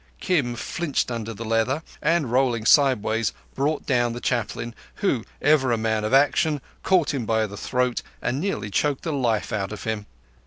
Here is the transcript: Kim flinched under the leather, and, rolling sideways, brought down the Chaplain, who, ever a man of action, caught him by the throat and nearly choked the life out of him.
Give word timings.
Kim 0.19 0.55
flinched 0.55 1.11
under 1.11 1.31
the 1.31 1.45
leather, 1.45 1.83
and, 2.01 2.31
rolling 2.31 2.65
sideways, 2.65 3.33
brought 3.53 3.85
down 3.85 4.13
the 4.13 4.19
Chaplain, 4.19 4.73
who, 4.95 5.23
ever 5.43 5.71
a 5.71 5.77
man 5.77 6.03
of 6.03 6.11
action, 6.11 6.59
caught 6.81 7.13
him 7.13 7.23
by 7.23 7.45
the 7.45 7.55
throat 7.55 8.01
and 8.19 8.39
nearly 8.39 8.71
choked 8.71 9.03
the 9.03 9.13
life 9.13 9.53
out 9.53 9.71
of 9.71 9.83
him. 9.83 10.07